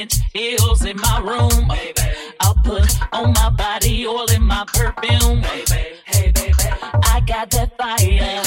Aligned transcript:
10 0.00 0.08
inch 0.08 0.14
heels 0.32 0.84
in 0.84 0.96
my 0.96 1.18
room. 1.20 1.68
Baby. 1.68 2.00
I'll 2.40 2.54
put 2.54 2.88
on 3.12 3.32
my 3.32 3.50
body 3.50 4.06
oil 4.06 4.30
in 4.30 4.42
my 4.42 4.64
perfume. 4.72 5.42
Baby. 5.42 5.98
Hey, 6.06 6.32
baby. 6.32 6.54
I 7.14 7.22
got 7.26 7.50
that 7.50 7.76
fire. 7.76 8.42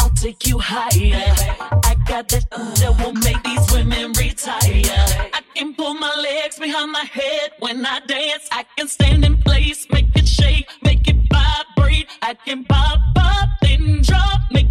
I'll 0.00 0.10
take 0.10 0.46
you 0.46 0.58
higher. 0.58 1.34
I 1.84 1.94
got 2.06 2.28
that 2.28 2.50
that 2.50 2.94
will 3.00 3.14
make 3.14 3.42
these 3.42 3.72
women 3.72 4.12
retire. 4.12 5.30
I 5.32 5.40
can 5.54 5.74
pull 5.74 5.94
my 5.94 6.14
legs 6.16 6.58
behind 6.58 6.92
my 6.92 7.04
head 7.04 7.52
when 7.60 7.84
I 7.86 8.00
dance. 8.00 8.48
I 8.52 8.64
can 8.76 8.88
stand 8.88 9.24
in 9.24 9.38
place, 9.38 9.86
make 9.90 10.14
it 10.14 10.28
shake, 10.28 10.68
make 10.82 11.08
it 11.08 11.16
vibrate. 11.32 12.08
I 12.22 12.34
can 12.34 12.64
pop 12.64 13.00
up, 13.16 13.48
then 13.62 14.02
drop, 14.02 14.40
make 14.50 14.67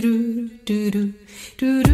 do 0.00 0.48
do 0.64 0.90
do 0.90 1.14
do 1.58 1.82
do 1.82 1.91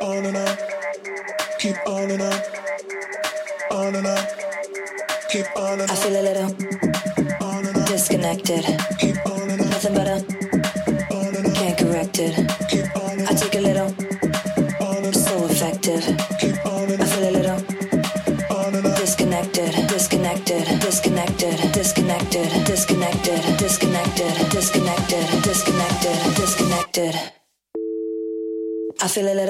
on 0.00 0.24
and 0.26 0.36
on. 0.36 0.56
Keep 1.58 1.76
on 1.86 2.10
and 2.10 2.22
on. 2.22 2.40
On 3.70 3.94
and 3.94 4.06
on. 4.06 4.26
Keep 5.28 5.46
on 5.56 5.80
and 5.80 5.82
on. 5.82 5.90
I 5.90 5.94
feel 5.94 6.16
a 6.16 6.22
little 6.22 6.50
on 7.42 7.66
and 7.66 7.76
on. 7.76 7.84
disconnected. 7.84 8.64
Keep 8.98 9.16
on 9.26 9.50
and 9.50 9.60
on. 9.60 9.70
Nothing 9.70 9.94
but 9.94 10.08
on. 10.08 10.20
on 11.16 11.34
and 11.36 11.46
on. 11.46 11.54
Can't 11.54 11.78
correct 11.78 12.18
it. 12.18 12.34
Keep 12.68 12.96
on 12.96 13.10
and 13.12 13.22
on. 13.22 13.28
I 13.28 13.34
take 13.34 13.54
a 13.54 13.60
little. 13.60 13.88
On 14.86 15.04
and. 15.04 15.16
So 15.16 15.46
effective. 15.46 16.02
Keep 16.40 16.64
on 16.66 16.90
and 16.90 17.00
on. 17.00 17.00
I 17.00 17.06
feel 17.06 17.28
a 17.28 17.32
little. 17.32 17.80
Disconnected. 18.96 19.88
Disconnected. 19.88 20.80
Disconnected. 20.80 21.72
Disconnected. 21.72 22.64
Disconnected. 22.64 23.58
Disconnected. 23.58 24.50
Disconnected. 24.50 25.42
Disconnected. 25.42 26.34
Disconnected. 26.36 27.14
I 29.02 29.08
feel 29.08 29.26
a 29.26 29.34
little. 29.34 29.49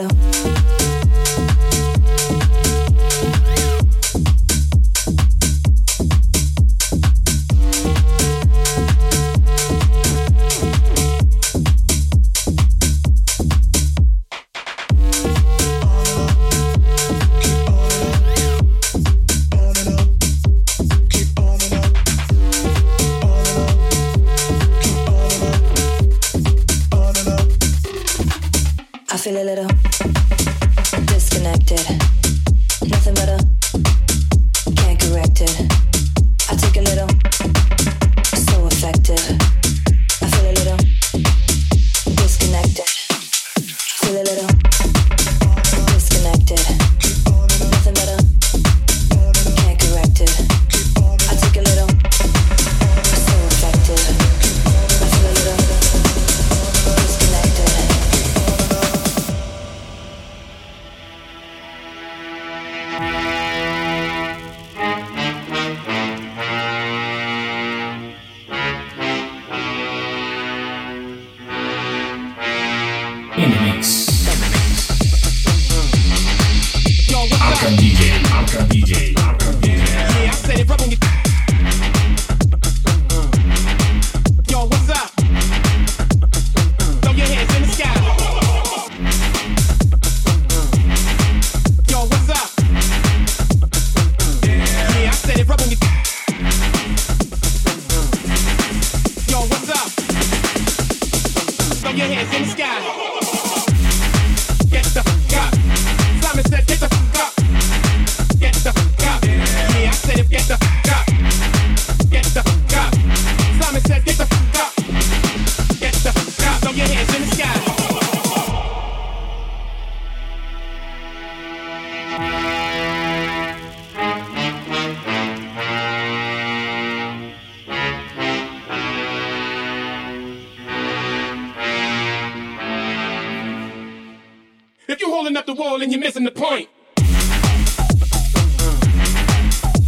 If 134.91 135.01
you're 135.01 135.09
holding 135.09 135.37
up 135.37 135.47
the 135.47 135.55
wall 135.55 135.81
and 135.81 135.93
you're 135.93 136.01
missing 136.01 136.25
the 136.25 136.33
point. 136.33 136.69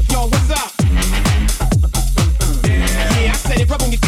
Yo, 0.08 0.28
what's 0.28 0.50
up? 0.52 0.72
Yeah, 2.64 3.20
yeah 3.20 3.32
I 3.32 3.36
said 3.36 3.60
it, 3.62 3.68
rub 3.68 3.82
on 3.82 3.90
your 3.90 4.00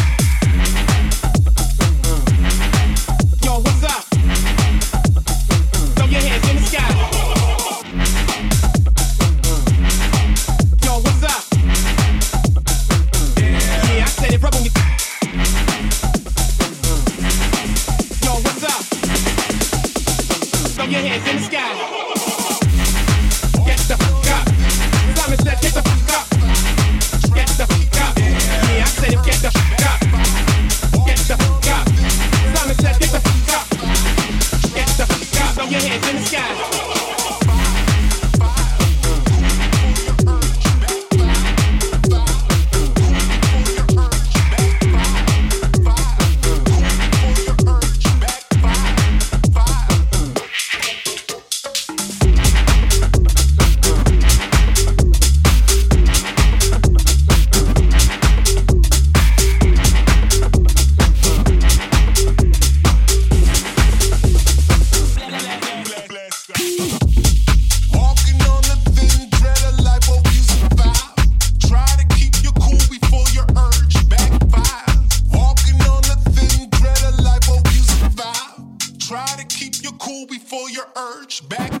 your 81.15 81.74